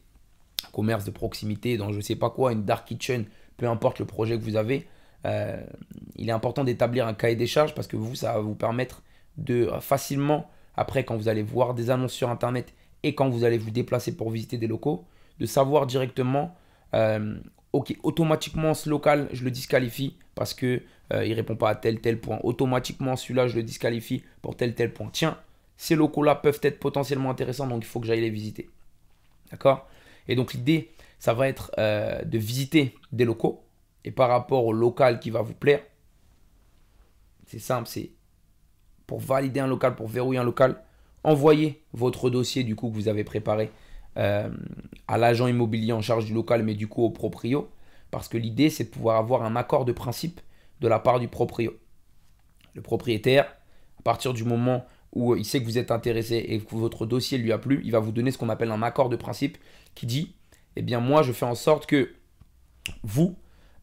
commerce 0.72 1.06
de 1.06 1.12
proximité 1.12 1.78
dans 1.78 1.92
je 1.92 1.98
ne 1.98 2.02
sais 2.02 2.16
pas 2.16 2.30
quoi, 2.30 2.52
une 2.52 2.64
dark 2.64 2.88
kitchen, 2.88 3.26
peu 3.58 3.68
importe 3.68 4.00
le 4.00 4.06
projet 4.06 4.38
que 4.38 4.44
vous 4.44 4.56
avez. 4.56 4.88
Euh, 5.26 5.62
il 6.16 6.30
est 6.30 6.34
important 6.34 6.64
d'établir 6.64 7.08
un 7.08 7.14
cahier 7.14 7.36
des 7.36 7.48
charges 7.48 7.76
parce 7.76 7.88
que 7.88 7.98
vous, 7.98 8.16
ça 8.16 8.34
va 8.34 8.40
vous 8.40 8.56
permettre 8.56 9.04
de 9.38 9.68
euh, 9.68 9.80
facilement, 9.80 10.50
après 10.76 11.04
quand 11.04 11.18
vous 11.18 11.28
allez 11.28 11.44
voir 11.44 11.74
des 11.74 11.90
annonces 11.90 12.14
sur 12.14 12.30
Internet 12.30 12.74
et 13.04 13.16
quand 13.16 13.30
vous 13.30 13.44
allez 13.44 13.58
vous 13.58 13.72
déplacer 13.72 14.16
pour 14.16 14.30
visiter 14.30 14.58
des 14.58 14.68
locaux, 14.68 15.06
de 15.40 15.46
savoir 15.46 15.88
directement, 15.88 16.56
euh, 16.94 17.38
ok, 17.74 17.96
automatiquement 18.04 18.74
ce 18.74 18.90
local, 18.90 19.30
je 19.32 19.44
le 19.44 19.52
disqualifie 19.52 20.18
parce 20.36 20.54
que 20.54 20.82
euh, 21.14 21.26
il 21.26 21.34
répond 21.34 21.56
pas 21.56 21.70
à 21.70 21.76
tel 21.76 22.00
tel 22.00 22.20
point. 22.20 22.40
Automatiquement 22.44 23.16
celui-là, 23.16 23.48
je 23.48 23.56
le 23.56 23.64
disqualifie 23.64 24.24
pour 24.42 24.56
tel 24.56 24.76
tel 24.76 24.94
point. 24.94 25.10
Tiens, 25.12 25.38
ces 25.78 25.96
locaux-là 25.96 26.36
peuvent 26.36 26.60
être 26.62 26.80
potentiellement 26.80 27.30
intéressants, 27.30 27.68
donc 27.68 27.84
il 27.84 27.88
faut 27.88 28.00
que 28.00 28.08
j'aille 28.08 28.22
les 28.22 28.30
visiter. 28.30 28.70
D'accord? 29.52 29.88
Et 30.30 30.36
donc 30.36 30.54
l'idée, 30.54 30.92
ça 31.18 31.34
va 31.34 31.50
être 31.50 31.72
euh, 31.78 32.24
de 32.24 32.38
visiter 32.38 32.96
des 33.12 33.26
locaux. 33.26 33.66
Et 34.06 34.12
par 34.12 34.30
rapport 34.30 34.66
au 34.66 34.72
local 34.72 35.20
qui 35.20 35.32
va 35.32 35.42
vous 35.42 35.54
plaire, 35.54 35.82
c'est 37.48 37.60
simple, 37.60 37.90
c'est 37.90 38.12
pour 39.08 39.20
valider 39.20 39.60
un 39.60 39.68
local, 39.68 39.96
pour 39.96 40.08
verrouiller 40.08 40.40
un 40.40 40.44
local, 40.44 40.82
envoyez 41.24 41.84
votre 41.94 42.30
dossier 42.30 42.64
du 42.64 42.76
coup 42.76 42.90
que 42.90 42.94
vous 42.94 43.08
avez 43.08 43.24
préparé 43.24 43.72
euh, 44.18 44.50
à 45.08 45.18
l'agent 45.18 45.48
immobilier 45.48 45.92
en 45.92 46.02
charge 46.02 46.26
du 46.26 46.34
local, 46.34 46.64
mais 46.64 46.76
du 46.76 46.88
coup 46.88 47.04
au 47.04 47.10
proprio. 47.10 47.70
Parce 48.12 48.28
que 48.28 48.38
l'idée, 48.38 48.70
c'est 48.70 48.86
de 48.86 48.90
pouvoir 48.90 49.18
avoir 49.18 49.44
un 49.44 49.56
accord 49.56 49.84
de 49.84 49.92
principe 49.92 50.40
de 50.80 50.88
la 50.88 51.00
part 51.00 51.20
du 51.20 51.28
proprio. 51.28 51.74
Le 52.76 52.82
propriétaire, 52.82 53.46
à 54.00 54.02
partir 54.04 54.34
du 54.34 54.44
moment 54.44 54.86
où 55.14 55.36
il 55.36 55.46
sait 55.46 55.60
que 55.60 55.66
vous 55.66 55.78
êtes 55.78 55.92
intéressé 55.92 56.36
et 56.36 56.60
que 56.60 56.76
votre 56.76 57.06
dossier 57.06 57.38
lui 57.38 57.52
a 57.52 57.58
plu, 57.58 57.82
il 57.84 57.92
va 57.92 58.00
vous 58.00 58.12
donner 58.12 58.32
ce 58.32 58.38
qu'on 58.38 58.50
appelle 58.50 58.72
un 58.72 58.84
accord 58.84 59.10
de 59.10 59.16
principe 59.16 59.58
qui 59.96 60.06
dit, 60.06 60.36
eh 60.76 60.82
bien 60.82 61.00
moi, 61.00 61.24
je 61.24 61.32
fais 61.32 61.46
en 61.46 61.56
sorte 61.56 61.86
que 61.86 62.14
vous 63.04 63.36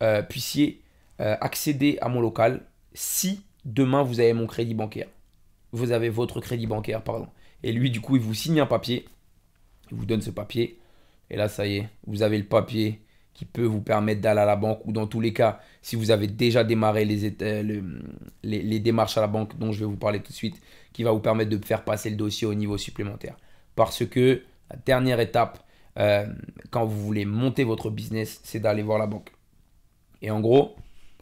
euh, 0.03 0.23
puissiez 0.23 0.83
euh, 1.21 1.37
accéder 1.41 1.99
à 2.01 2.09
mon 2.09 2.21
local 2.21 2.63
si 2.95 3.43
demain 3.65 4.03
vous 4.03 4.21
avez 4.21 4.33
mon 4.33 4.47
crédit 4.47 4.75
bancaire. 4.75 5.09
Vous 5.73 5.93
avez 5.93 6.09
votre 6.09 6.41
crédit 6.41 6.67
bancaire, 6.67 7.03
pardon. 7.03 7.29
Et 7.63 7.73
lui, 7.73 7.91
du 7.91 8.01
coup, 8.01 8.17
il 8.17 8.23
vous 8.23 8.35
signe 8.35 8.61
un 8.61 8.67
papier 8.67 9.07
il 9.91 9.97
vous 9.97 10.07
donne 10.07 10.23
ce 10.23 10.31
papier. 10.31 10.79
Et 11.31 11.37
là, 11.37 11.49
ça 11.49 11.67
y 11.67 11.79
est, 11.79 11.89
vous 12.07 12.23
avez 12.23 12.39
le 12.39 12.45
papier 12.45 13.01
qui 13.37 13.45
peut 13.45 13.67
vous 13.67 13.83
permettre 13.83 14.23
d'aller 14.23 14.41
à 14.41 14.47
la 14.47 14.57
banque 14.57 14.81
ou 14.87 14.93
dans 14.93 15.07
tous 15.07 15.21
les 15.21 15.35
cas, 15.35 15.61
si 15.83 15.95
vous 15.95 16.11
avez 16.11 16.27
déjà 16.27 16.65
démarré 16.65 17.05
les, 17.05 17.35
les, 18.43 18.81
démarches 18.81 19.19
à 19.19 19.21
la 19.21 19.27
banque 19.27 19.59
dont 19.59 19.73
je 19.73 19.81
vais 19.81 19.85
vous 19.85 19.99
parler 19.99 20.23
tout 20.23 20.33
de 20.33 20.37
suite, 20.37 20.59
qui 20.95 21.03
va 21.03 21.13
vous 21.13 21.21
permettre 21.21 21.51
de 21.51 21.63
faire 21.63 21.85
passer 21.85 22.09
le 22.09 22.17
dossier 22.17 22.47
au 22.47 22.55
niveau 22.55 22.79
supplémentaire. 22.79 23.37
Parce 23.75 24.07
que 24.07 24.43
la 24.71 24.77
dernière 24.87 25.21
étape, 25.21 25.63
euh, 25.99 26.27
quand 26.71 26.87
vous 26.87 26.99
voulez 26.99 27.27
monter 27.27 27.63
votre 27.65 27.91
business, 27.91 28.41
c'est 28.43 28.59
d'aller 28.59 28.83
voir 28.83 28.99
la 28.99 29.07
banque. 29.07 29.31
Et 30.23 30.31
en 30.31 30.41
gros, 30.41 30.75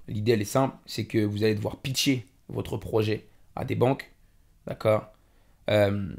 l'idée 0.07 0.33
elle 0.33 0.43
est 0.43 0.45
simple, 0.45 0.77
c'est 0.87 1.07
que 1.07 1.19
vous 1.19 1.43
allez 1.43 1.57
devoir 1.57 1.79
pitcher 1.79 2.29
votre 2.49 2.77
projet 2.77 3.27
à 3.57 3.65
des 3.65 3.75
banques, 3.75 4.13
d'accord 4.69 5.11
euh, 5.69 6.15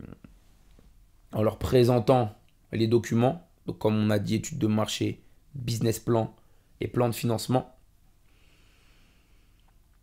en 1.31 1.41
leur 1.41 1.57
présentant 1.57 2.35
les 2.73 2.87
documents. 2.87 3.47
Donc, 3.65 3.77
comme 3.77 3.95
on 3.95 4.09
a 4.09 4.19
dit, 4.19 4.35
études 4.35 4.59
de 4.59 4.67
marché, 4.67 5.21
business 5.55 5.99
plan 5.99 6.35
et 6.81 6.87
plan 6.87 7.09
de 7.09 7.15
financement. 7.15 7.71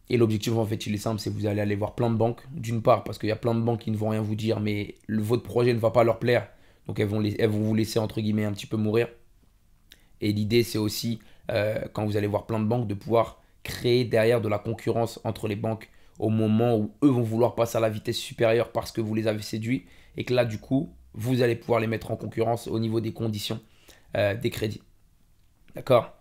Et 0.09 0.17
l'objectif, 0.17 0.55
en 0.55 0.67
fait, 0.67 0.87
il 0.87 0.95
est 0.95 0.99
simple, 0.99 1.21
c'est 1.21 1.31
vous 1.31 1.47
allez 1.47 1.61
aller 1.61 1.75
voir 1.75 1.95
plein 1.95 2.11
de 2.11 2.17
banques. 2.17 2.43
D'une 2.51 2.83
part, 2.83 3.05
parce 3.05 3.19
qu'il 3.19 3.29
y 3.29 3.33
a 3.33 3.37
plein 3.37 3.55
de 3.55 3.61
banques 3.61 3.81
qui 3.81 3.91
ne 3.91 3.97
vont 3.97 4.11
rien 4.11 4.21
vous 4.21 4.35
dire, 4.35 4.61
mais 4.61 4.97
votre 5.09 5.43
projet 5.43 5.73
ne 5.73 5.79
va 5.79 5.91
pas 5.91 6.05
leur 6.05 6.19
plaire. 6.19 6.49
Donc, 6.87 6.99
elles 7.01 7.07
vont, 7.07 7.21
les, 7.21 7.37
elles 7.39 7.49
vont 7.49 7.63
vous 7.63 7.75
laisser, 7.75 7.99
entre 7.99 8.21
guillemets, 8.21 8.45
un 8.45 8.53
petit 8.53 8.67
peu 8.67 8.77
mourir. 8.77 9.09
Et 10.21 10.33
l'idée, 10.33 10.65
c'est 10.65 10.79
aussi, 10.79 11.21
euh, 11.51 11.81
quand 11.93 12.05
vous 12.05 12.17
allez 12.17 12.27
voir 12.27 12.47
plein 12.47 12.61
de 12.61 12.67
banques, 12.67 12.89
de 12.89 12.95
pouvoir 12.95 13.41
créer 13.63 14.05
derrière 14.05 14.41
de 14.41 14.49
la 14.49 14.59
concurrence 14.59 15.21
entre 15.25 15.49
les 15.49 15.57
banques 15.57 15.89
au 16.19 16.29
moment 16.29 16.77
où 16.77 16.93
eux 17.03 17.09
vont 17.09 17.23
vouloir 17.23 17.55
passer 17.55 17.79
à 17.79 17.81
la 17.81 17.89
vitesse 17.89 18.19
supérieure 18.19 18.71
parce 18.71 18.93
que 18.93 19.01
vous 19.01 19.15
les 19.15 19.27
avez 19.29 19.43
séduits. 19.43 19.87
Et 20.17 20.25
que 20.25 20.35
là, 20.35 20.45
du 20.45 20.59
coup, 20.59 20.93
vous 21.15 21.43
allez 21.43 21.57
pouvoir 21.57 21.81
les 21.81 21.87
mettre 21.87 22.11
en 22.11 22.17
concurrence 22.17 22.67
au 22.67 22.79
niveau 22.79 23.01
des 23.01 23.13
conditions 23.13 23.61
euh, 24.17 24.37
des 24.37 24.51
crédits. 24.51 24.83
D'accord? 25.75 26.12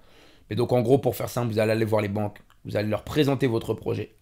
Mais 0.49 0.55
donc, 0.55 0.71
en 0.71 0.81
gros, 0.81 0.97
pour 0.97 1.15
faire 1.15 1.29
simple, 1.29 1.51
vous 1.51 1.59
allez 1.59 1.71
aller 1.71 1.85
voir 1.85 2.01
les 2.01 2.09
banques 2.09 2.39
vous 2.65 2.77
allez 2.77 2.89
leur 2.89 3.03
présenter 3.03 3.47
votre 3.47 3.73
projet. 3.73 4.15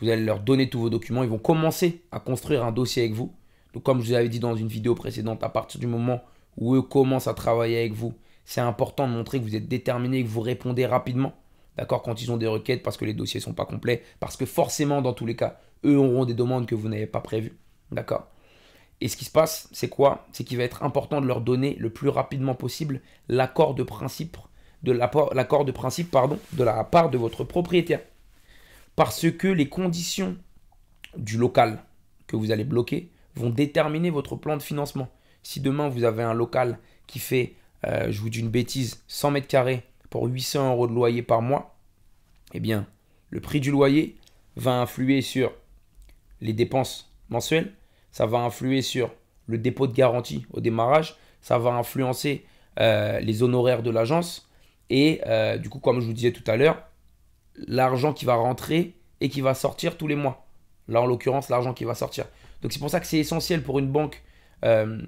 Vous 0.00 0.08
allez 0.08 0.24
leur 0.24 0.40
donner 0.40 0.68
tous 0.68 0.80
vos 0.80 0.90
documents. 0.90 1.22
Ils 1.22 1.28
vont 1.28 1.38
commencer 1.38 2.02
à 2.12 2.20
construire 2.20 2.64
un 2.64 2.72
dossier 2.72 3.04
avec 3.04 3.14
vous. 3.14 3.34
Donc, 3.72 3.82
comme 3.82 4.00
je 4.00 4.08
vous 4.08 4.14
avais 4.14 4.28
dit 4.28 4.40
dans 4.40 4.54
une 4.54 4.68
vidéo 4.68 4.94
précédente, 4.94 5.42
à 5.42 5.48
partir 5.48 5.80
du 5.80 5.86
moment 5.86 6.22
où 6.56 6.74
eux 6.74 6.82
commencent 6.82 7.26
à 7.26 7.34
travailler 7.34 7.78
avec 7.78 7.92
vous, 7.92 8.14
c'est 8.44 8.60
important 8.60 9.08
de 9.08 9.12
montrer 9.12 9.38
que 9.38 9.44
vous 9.44 9.56
êtes 9.56 9.68
déterminé 9.68 10.22
que 10.22 10.28
vous 10.28 10.40
répondez 10.40 10.86
rapidement. 10.86 11.34
D'accord? 11.76 12.02
Quand 12.02 12.22
ils 12.22 12.30
ont 12.30 12.36
des 12.36 12.46
requêtes 12.46 12.82
parce 12.82 12.96
que 12.96 13.04
les 13.04 13.14
dossiers 13.14 13.40
ne 13.40 13.44
sont 13.44 13.54
pas 13.54 13.64
complets. 13.66 14.02
Parce 14.20 14.36
que 14.36 14.46
forcément, 14.46 15.02
dans 15.02 15.12
tous 15.12 15.26
les 15.26 15.36
cas, 15.36 15.58
eux 15.84 15.96
auront 15.96 16.24
des 16.24 16.34
demandes 16.34 16.66
que 16.66 16.74
vous 16.74 16.88
n'avez 16.88 17.06
pas 17.06 17.20
prévues. 17.20 17.58
D'accord? 17.90 18.28
Et 19.00 19.08
ce 19.08 19.16
qui 19.16 19.24
se 19.24 19.32
passe, 19.32 19.68
c'est 19.72 19.88
quoi? 19.88 20.26
C'est 20.32 20.44
qu'il 20.44 20.56
va 20.56 20.62
être 20.62 20.84
important 20.84 21.20
de 21.20 21.26
leur 21.26 21.40
donner 21.40 21.76
le 21.80 21.90
plus 21.90 22.08
rapidement 22.08 22.54
possible 22.54 23.00
l'accord 23.28 23.74
de 23.74 23.82
principe 23.82 24.36
de 24.84 24.92
l'accord 24.92 25.64
de 25.64 25.72
principe 25.72 26.10
pardon, 26.10 26.38
de 26.52 26.62
la 26.62 26.84
part 26.84 27.10
de 27.10 27.18
votre 27.18 27.42
propriétaire. 27.42 28.00
Parce 28.96 29.30
que 29.30 29.48
les 29.48 29.68
conditions 29.68 30.36
du 31.16 31.36
local 31.36 31.82
que 32.26 32.36
vous 32.36 32.52
allez 32.52 32.64
bloquer 32.64 33.10
vont 33.34 33.50
déterminer 33.50 34.10
votre 34.10 34.36
plan 34.36 34.56
de 34.56 34.62
financement. 34.62 35.08
Si 35.42 35.60
demain 35.60 35.88
vous 35.88 36.04
avez 36.04 36.22
un 36.22 36.34
local 36.34 36.78
qui 37.06 37.18
fait, 37.18 37.54
euh, 37.86 38.10
je 38.10 38.20
vous 38.20 38.30
dis 38.30 38.40
une 38.40 38.50
bêtise, 38.50 39.02
100 39.08 39.32
mètres 39.32 39.48
carrés 39.48 39.84
pour 40.10 40.26
800 40.26 40.72
euros 40.72 40.86
de 40.86 40.92
loyer 40.92 41.22
par 41.22 41.42
mois, 41.42 41.76
eh 42.52 42.60
bien, 42.60 42.86
le 43.30 43.40
prix 43.40 43.60
du 43.60 43.70
loyer 43.70 44.16
va 44.56 44.80
influer 44.80 45.22
sur 45.22 45.52
les 46.40 46.52
dépenses 46.52 47.12
mensuelles, 47.30 47.72
ça 48.12 48.26
va 48.26 48.38
influer 48.38 48.82
sur 48.82 49.10
le 49.46 49.58
dépôt 49.58 49.86
de 49.86 49.92
garantie 49.92 50.46
au 50.52 50.60
démarrage, 50.60 51.16
ça 51.40 51.58
va 51.58 51.72
influencer 51.72 52.46
euh, 52.78 53.18
les 53.20 53.42
honoraires 53.42 53.82
de 53.82 53.90
l'agence, 53.90 54.48
et 54.90 55.20
euh, 55.26 55.56
du 55.56 55.68
coup, 55.68 55.78
comme 55.78 56.00
je 56.00 56.06
vous 56.06 56.12
disais 56.12 56.32
tout 56.32 56.48
à 56.50 56.56
l'heure, 56.56 56.82
l'argent 57.66 58.12
qui 58.12 58.24
va 58.24 58.34
rentrer 58.34 58.96
et 59.20 59.28
qui 59.28 59.40
va 59.40 59.54
sortir 59.54 59.96
tous 59.96 60.06
les 60.06 60.16
mois. 60.16 60.46
Là, 60.88 61.02
en 61.02 61.06
l'occurrence, 61.06 61.48
l'argent 61.48 61.72
qui 61.72 61.84
va 61.84 61.94
sortir. 61.94 62.26
Donc 62.62 62.72
c'est 62.72 62.78
pour 62.78 62.90
ça 62.90 63.00
que 63.00 63.06
c'est 63.06 63.18
essentiel 63.18 63.62
pour 63.62 63.78
une 63.78 63.88
banque, 63.88 64.22
euh, 64.64 65.00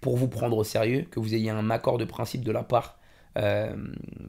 pour 0.00 0.16
vous 0.16 0.28
prendre 0.28 0.56
au 0.56 0.64
sérieux, 0.64 1.06
que 1.10 1.20
vous 1.20 1.34
ayez 1.34 1.50
un 1.50 1.70
accord 1.70 1.98
de 1.98 2.04
principe 2.04 2.44
de 2.44 2.52
la 2.52 2.62
part 2.62 2.98
euh, 3.38 3.74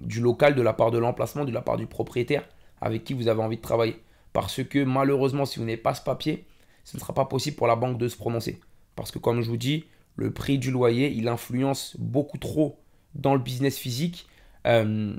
du 0.01 0.21
local, 0.21 0.55
de 0.55 0.61
la 0.61 0.73
part 0.73 0.91
de 0.91 0.97
l'emplacement, 0.97 1.45
de 1.45 1.51
la 1.51 1.61
part 1.61 1.77
du 1.77 1.87
propriétaire 1.87 2.43
avec 2.81 3.05
qui 3.05 3.13
vous 3.13 3.29
avez 3.29 3.41
envie 3.41 3.57
de 3.57 3.61
travailler. 3.61 4.01
Parce 4.33 4.63
que 4.63 4.83
malheureusement, 4.83 5.45
si 5.45 5.59
vous 5.59 5.65
n'avez 5.65 5.77
pas 5.77 5.93
ce 5.93 6.01
papier, 6.01 6.45
ce 6.83 6.97
ne 6.97 7.01
sera 7.01 7.13
pas 7.13 7.25
possible 7.25 7.55
pour 7.55 7.67
la 7.67 7.75
banque 7.75 7.97
de 7.97 8.07
se 8.07 8.17
prononcer. 8.17 8.59
Parce 8.95 9.11
que 9.11 9.19
comme 9.19 9.41
je 9.41 9.49
vous 9.49 9.57
dis, 9.57 9.85
le 10.15 10.31
prix 10.31 10.57
du 10.57 10.69
loyer, 10.69 11.11
il 11.11 11.27
influence 11.27 11.95
beaucoup 11.97 12.37
trop 12.37 12.79
dans 13.15 13.33
le 13.33 13.39
business 13.39 13.77
physique 13.77 14.27
euh, 14.65 15.15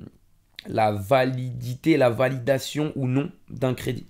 la 0.66 0.92
validité, 0.92 1.96
la 1.96 2.10
validation 2.10 2.92
ou 2.96 3.06
non 3.06 3.30
d'un 3.50 3.74
crédit. 3.74 4.06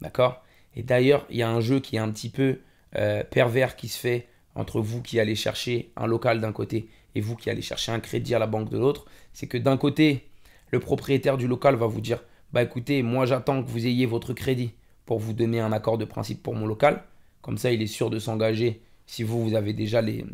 D'accord? 0.00 0.42
Et 0.74 0.82
d'ailleurs, 0.82 1.26
il 1.30 1.36
y 1.38 1.42
a 1.42 1.50
un 1.50 1.60
jeu 1.60 1.80
qui 1.80 1.96
est 1.96 2.00
un 2.00 2.10
petit 2.10 2.28
peu 2.28 2.60
euh, 2.96 3.24
pervers 3.24 3.76
qui 3.76 3.88
se 3.88 3.98
fait 3.98 4.28
entre 4.54 4.80
vous 4.80 5.02
qui 5.02 5.20
allez 5.20 5.34
chercher 5.34 5.90
un 5.96 6.06
local 6.06 6.40
d'un 6.40 6.52
côté 6.52 6.88
et 7.14 7.20
vous 7.20 7.36
qui 7.36 7.50
allez 7.50 7.62
chercher 7.62 7.92
un 7.92 8.00
crédit 8.00 8.34
à 8.34 8.38
la 8.38 8.46
banque 8.46 8.70
de 8.70 8.78
l'autre. 8.78 9.06
C'est 9.32 9.46
que 9.46 9.58
d'un 9.58 9.76
côté, 9.76 10.28
le 10.70 10.80
propriétaire 10.80 11.36
du 11.36 11.46
local 11.48 11.76
va 11.76 11.86
vous 11.86 12.00
dire 12.00 12.22
Bah 12.52 12.62
écoutez, 12.62 13.02
moi 13.02 13.26
j'attends 13.26 13.62
que 13.62 13.68
vous 13.68 13.86
ayez 13.86 14.06
votre 14.06 14.32
crédit 14.34 14.72
pour 15.06 15.18
vous 15.18 15.32
donner 15.32 15.60
un 15.60 15.72
accord 15.72 15.98
de 15.98 16.04
principe 16.04 16.42
pour 16.42 16.54
mon 16.54 16.66
local. 16.66 17.04
Comme 17.42 17.58
ça, 17.58 17.70
il 17.70 17.80
est 17.80 17.86
sûr 17.86 18.10
de 18.10 18.18
s'engager 18.18 18.82
si 19.06 19.22
vous, 19.22 19.42
vous 19.42 19.54
avez 19.54 19.72
déjà 19.72 20.02
les. 20.02 20.24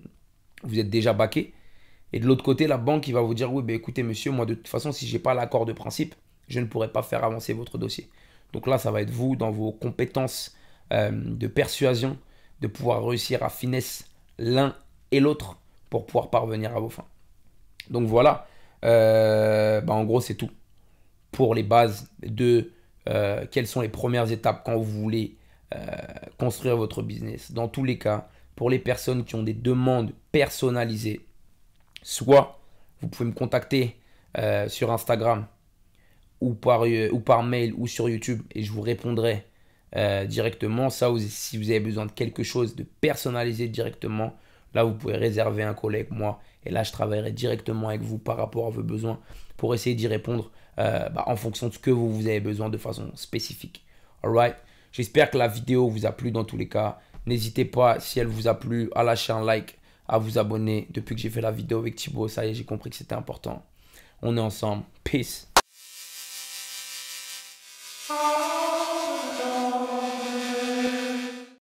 Vous 0.63 0.79
êtes 0.79 0.91
déjà 0.91 1.13
baqué. 1.13 1.53
Et 2.13 2.21
de 2.21 2.27
l'autre 2.27 2.45
côté, 2.45 2.67
la 2.67 2.77
banque 2.77 3.05
qui 3.05 3.13
va 3.13 3.23
vous 3.23 3.35
dire, 3.35 3.53
oui, 3.53 3.63
ben 3.63 3.75
écoutez, 3.75 4.03
monsieur, 4.03 4.31
moi, 4.31 4.45
de 4.45 4.55
toute 4.55 4.69
façon, 4.69 4.93
si 4.93 5.07
je 5.07 5.13
n'ai 5.15 5.19
pas 5.19 5.35
l'accord 5.35 5.65
de 5.65 5.73
principe, 5.73 6.15
je 6.49 6.61
ne 6.61 6.67
pourrai 6.67 6.93
pas 6.93 7.03
faire 7.03 7.25
avancer 7.25 7.53
votre 7.55 7.79
dossier. 7.79 8.11
Donc 8.53 8.67
là, 8.67 8.79
ça 8.79 8.91
va 8.91 9.01
être 9.01 9.11
vous, 9.11 9.37
dans 9.37 9.51
vos 9.51 9.73
compétences 9.73 10.55
euh, 10.93 11.11
de 11.13 11.47
persuasion, 11.47 12.19
de 12.61 12.67
pouvoir 12.67 13.05
réussir 13.05 13.43
à 13.43 13.49
finesse 13.49 14.11
l'un 14.39 14.77
et 15.11 15.21
l'autre 15.21 15.59
pour 15.89 16.07
pouvoir 16.07 16.31
parvenir 16.31 16.77
à 16.77 16.81
vos 16.81 16.91
fins. 16.91 17.07
Donc 17.91 18.07
voilà, 18.07 18.47
euh, 18.85 19.81
ben, 19.81 19.95
en 19.95 20.05
gros, 20.05 20.21
c'est 20.21 20.35
tout 20.35 20.51
pour 21.31 21.55
les 21.55 21.63
bases 21.63 22.11
de 22.23 22.73
euh, 23.09 23.47
quelles 23.51 23.67
sont 23.67 23.81
les 23.81 23.89
premières 23.89 24.31
étapes 24.31 24.63
quand 24.65 24.77
vous 24.77 24.85
voulez 24.85 25.37
construire 26.39 26.77
votre 26.77 27.01
business. 27.01 27.51
Dans 27.51 27.67
tous 27.67 27.83
les 27.83 27.97
cas, 27.97 28.29
pour 28.57 28.69
les 28.69 28.79
personnes 28.79 29.25
qui 29.25 29.37
ont 29.37 29.43
des 29.43 29.55
demandes 29.55 30.13
personnalisées, 30.31 31.25
Soit 32.03 32.59
vous 33.01 33.09
pouvez 33.09 33.29
me 33.29 33.35
contacter 33.35 33.97
euh, 34.39 34.69
sur 34.69 34.91
Instagram 34.93 35.47
ou 36.41 36.55
par, 36.55 36.85
euh, 36.85 37.09
ou 37.13 37.21
par 37.21 37.43
mail 37.43 37.75
ou 37.77 37.87
sur 37.87 38.09
YouTube 38.09 38.43
et 38.55 38.63
je 38.63 38.73
vous 38.73 38.81
répondrai 38.81 39.45
euh, 39.97 40.25
directement. 40.25 40.91
Ça, 40.91 41.11
si 41.19 41.59
vous 41.59 41.71
avez 41.71 41.81
besoin 41.81 42.07
de 42.07 42.13
quelque 42.13 42.43
chose 42.43 42.75
de 42.77 42.83
personnalisé 42.83 43.69
directement, 43.69 44.37
là, 44.75 44.85
vous 44.85 44.95
pouvez 44.95 45.17
réserver 45.17 45.63
un 45.63 45.75
collègue, 45.75 46.09
moi. 46.11 46.41
Et 46.65 46.71
là, 46.71 46.83
je 46.83 46.93
travaillerai 46.93 47.33
directement 47.33 47.89
avec 47.89 48.03
vous 48.03 48.19
par 48.19 48.37
rapport 48.37 48.67
à 48.67 48.71
vos 48.71 48.83
besoins 48.83 49.21
pour 49.57 49.75
essayer 49.75 49.95
d'y 49.95 50.07
répondre 50.07 50.51
bah, 50.77 51.25
en 51.27 51.37
fonction 51.37 51.69
de 51.69 51.75
ce 51.75 51.79
que 51.79 51.91
vous, 51.91 52.11
vous 52.13 52.27
avez 52.27 52.41
besoin 52.41 52.69
de 52.71 52.79
façon 52.79 53.11
spécifique. 53.15 53.85
Alright 54.23 54.57
J'espère 54.93 55.31
que 55.31 55.39
la 55.39 55.49
vidéo 55.49 55.89
vous 55.89 56.07
a 56.07 56.13
plu 56.13 56.31
dans 56.31 56.45
tous 56.45 56.57
les 56.57 56.69
cas. 56.69 56.99
N'hésitez 57.27 57.65
pas, 57.65 57.99
si 57.99 58.21
elle 58.21 58.27
vous 58.27 58.47
a 58.47 58.55
plu, 58.55 58.91
à 58.95 59.03
lâcher 59.03 59.33
un 59.33 59.45
like 59.45 59.79
à 60.13 60.19
vous 60.19 60.39
abonner. 60.39 60.87
Depuis 60.91 61.15
que 61.15 61.21
j'ai 61.23 61.31
fait 61.31 61.41
la 61.41 61.51
vidéo 61.51 61.79
avec 61.79 61.97
Thibaut, 61.97 62.29
ça 62.29 62.45
y 62.45 62.51
est, 62.51 62.55
j'ai 62.55 62.65
compris 62.65 62.91
que 62.91 62.97
c'était 62.97 63.15
important. 63.15 63.65
On 64.21 64.37
est 64.37 64.41
ensemble. 64.41 64.85
Peace. 65.03 65.52